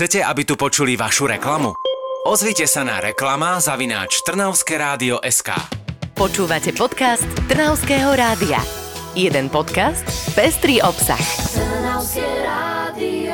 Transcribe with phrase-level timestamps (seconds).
[0.00, 1.76] Chcete, aby tu počuli vašu reklamu?
[2.24, 5.52] Ozvite sa na reklama zavináč Trnavské rádio SK.
[6.16, 8.64] Počúvate podcast Trnavského rádia.
[9.12, 10.00] Jeden podcast,
[10.32, 11.20] pestrý obsah.
[11.52, 13.29] Trnavské rádio.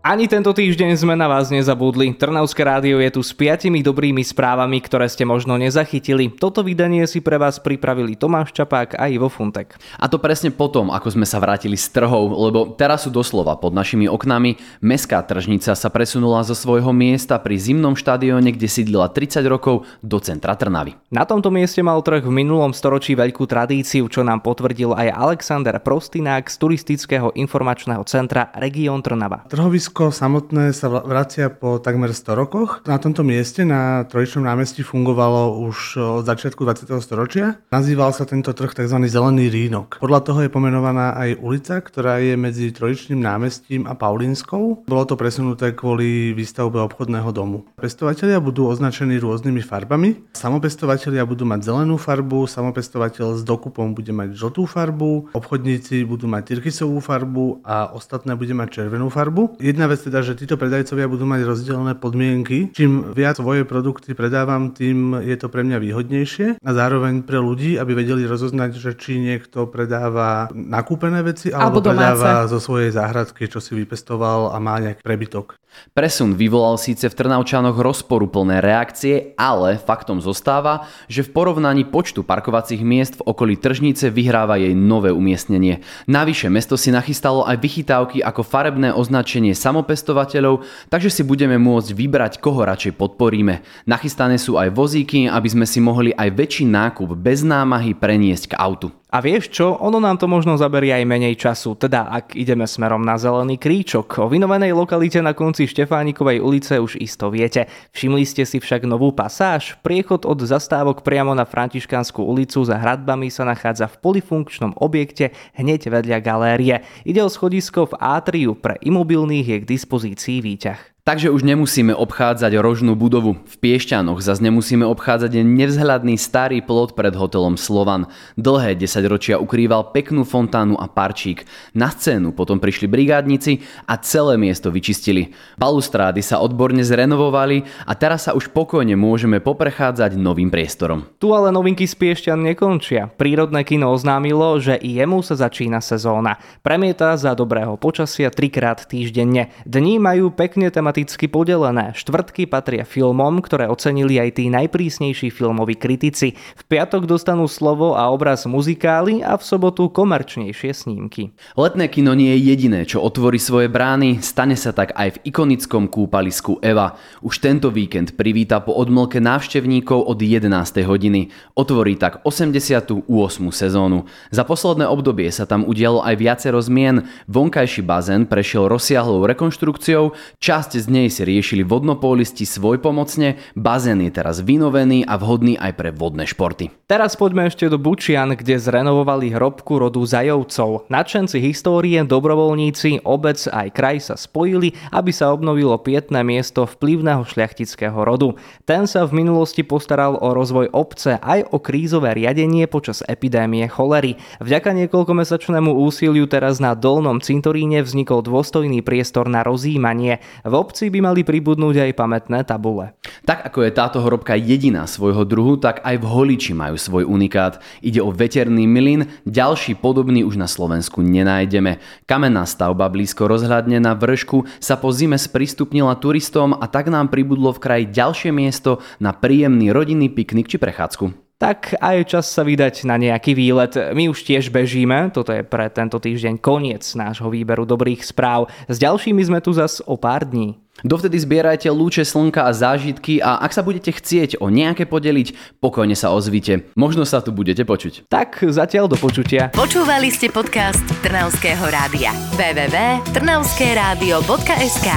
[0.00, 2.16] Ani tento týždeň sme na vás nezabudli.
[2.16, 6.32] Trnavské rádio je tu s piatimi dobrými správami, ktoré ste možno nezachytili.
[6.32, 9.76] Toto vydanie si pre vás pripravili Tomáš Čapák a Ivo Funtek.
[10.00, 13.76] A to presne potom, ako sme sa vrátili z trhov, lebo teraz sú doslova pod
[13.76, 14.56] našimi oknami.
[14.80, 20.16] Mestská tržnica sa presunula zo svojho miesta pri zimnom štadióne, kde sídlila 30 rokov, do
[20.16, 20.96] centra Trnavy.
[21.12, 25.76] Na tomto mieste mal trh v minulom storočí veľkú tradíciu, čo nám potvrdil aj Alexander
[25.76, 29.44] Prostinák z turistického informačného centra Region Trnava.
[29.44, 32.70] Trhovisko samotné sa vracia po takmer 100 rokoch.
[32.86, 35.78] Na tomto mieste na Trojičnom námestí fungovalo už
[36.20, 36.94] od začiatku 20.
[37.02, 37.58] storočia.
[37.74, 38.96] Nazýval sa tento trh tzv.
[39.10, 39.98] Zelený rínok.
[39.98, 44.86] Podľa toho je pomenovaná aj ulica, ktorá je medzi Trojičným námestím a Paulínskou.
[44.86, 47.66] Bolo to presunuté kvôli výstavbe obchodného domu.
[47.80, 50.30] Pestovatelia budú označení rôznymi farbami.
[50.36, 56.52] Samopestovatelia budú mať zelenú farbu, samopestovateľ s dokupom bude mať žltú farbu, obchodníci budú mať
[56.52, 59.56] tyrkysovú farbu a ostatné bude mať červenú farbu.
[59.56, 62.74] Jedna vec teda, že títo predajcovia budú mať rozdielne podmienky.
[62.74, 67.78] Čím viac svoje produkty predávam, tým je to pre mňa výhodnejšie a zároveň pre ľudí,
[67.78, 73.46] aby vedeli rozoznať, že či niekto predáva nakúpené veci alebo, Alebo predáva zo svojej záhradky,
[73.46, 75.60] čo si vypestoval a má nejaký prebytok.
[75.94, 82.82] Presun vyvolal síce v Trnavčanoch rozporuplné reakcie, ale faktom zostáva, že v porovnaní počtu parkovacích
[82.82, 85.78] miest v okolí tržnice vyhráva jej nové umiestnenie.
[86.10, 92.32] Navyše mesto si nachystalo aj vychytávky ako farebné označenie samopestovateľov, takže si budeme môcť vybrať,
[92.42, 93.62] koho radšej podporíme.
[93.86, 98.58] Nachystané sú aj vozíky, aby sme si mohli aj väčší nákup bez námahy preniesť k
[98.58, 98.90] autu.
[99.10, 103.02] A vieš čo, ono nám to možno zaberie aj menej času, teda ak ideme smerom
[103.02, 104.22] na Zelený kríčok.
[104.22, 107.66] O vynovanej lokalite na konci Štefánikovej ulice už isto viete.
[107.90, 109.74] Všimli ste si však novú pasáž?
[109.82, 115.90] Priechod od zastávok priamo na Františkanskú ulicu za hradbami sa nachádza v polifunkčnom objekte hneď
[115.90, 116.86] vedľa galérie.
[117.02, 120.99] Ide o schodisko v átriu, pre imobilných je k dispozícii výťah.
[121.10, 123.34] Takže už nemusíme obchádzať rožnú budovu.
[123.42, 128.06] V Piešťanoch zase nemusíme obchádzať nevzhľadný starý plot pred hotelom Slovan.
[128.38, 131.50] Dlhé 10 ročia ukrýval peknú fontánu a parčík.
[131.74, 133.58] Na scénu potom prišli brigádnici
[133.90, 135.34] a celé miesto vyčistili.
[135.58, 141.10] Balustrády sa odborne zrenovovali a teraz sa už pokojne môžeme poprechádzať novým priestorom.
[141.18, 143.10] Tu ale novinky z Piešťan nekončia.
[143.18, 146.38] Prírodné kino oznámilo, že i jemu sa začína sezóna.
[146.62, 149.50] Premieta za dobrého počasia trikrát týždenne.
[149.66, 151.96] Dní majú pekne tematicky podelené.
[151.96, 156.36] Štvrtky patria filmom, ktoré ocenili aj tí najprísnejší filmoví kritici.
[156.36, 161.32] V piatok dostanú slovo a obraz muzikály a v sobotu komerčnejšie snímky.
[161.56, 165.88] Letné kino nie je jediné, čo otvorí svoje brány, stane sa tak aj v ikonickom
[165.88, 167.00] kúpalisku Eva.
[167.24, 170.52] Už tento víkend privíta po odmlke návštevníkov od 11.
[170.84, 171.32] hodiny.
[171.56, 173.08] Otvorí tak 88.
[173.48, 174.04] sezónu.
[174.28, 177.08] Za posledné obdobie sa tam udialo aj viacero zmien.
[177.24, 185.04] Vonkajší bazén prešiel rozsiahlou rekonštrukciou, časť nej si riešili vodnopólisti svojpomocne, bazén je teraz vynovený
[185.04, 186.70] a vhodný aj pre vodné športy.
[186.86, 190.86] Teraz poďme ešte do Bučian, kde zrenovovali hrobku rodu Zajovcov.
[190.90, 197.98] Nadšenci histórie, dobrovoľníci, obec aj kraj sa spojili, aby sa obnovilo pietné miesto vplyvného šľachtického
[197.98, 198.38] rodu.
[198.62, 204.18] Ten sa v minulosti postaral o rozvoj obce aj o krízové riadenie počas epidémie cholery.
[204.38, 210.20] Vďaka niekoľkomesačnému úsiliu teraz na Dolnom cintoríne vznikol dôstojný priestor na rozjímanie.
[210.42, 212.94] V obci by mali pribudnúť aj pamätné tabule.
[213.26, 217.58] Tak ako je táto hrobka jediná svojho druhu, tak aj v Holiči majú svoj unikát.
[217.82, 221.82] Ide o veterný mlyn, ďalší podobný už na Slovensku nenájdeme.
[222.06, 227.50] Kamenná stavba blízko rozhľadne na vršku sa po zime sprístupnila turistom a tak nám pribudlo
[227.50, 231.29] v kraji ďalšie miesto na príjemný rodinný piknik či prechádzku.
[231.40, 233.72] Tak aj čas sa vydať na nejaký výlet.
[233.96, 238.52] My už tiež bežíme, toto je pre tento týždeň koniec nášho výberu dobrých správ.
[238.68, 240.60] S ďalšími sme tu zas o pár dní.
[240.84, 245.96] Dovtedy zbierajte lúče slnka a zážitky a ak sa budete chcieť o nejaké podeliť, pokojne
[245.96, 246.68] sa ozvite.
[246.76, 248.04] Možno sa tu budete počuť.
[248.12, 249.48] Tak zatiaľ do počutia.
[249.56, 252.12] Počúvali ste podcast Trnavského rádia.
[252.36, 254.88] www.trnavskeradio.sk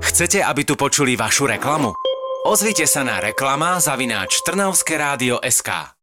[0.00, 2.15] Chcete, aby tu počuli vašu reklamu?
[2.46, 5.95] Ozvite sa na reklama zavináč Trnavské rádio SK.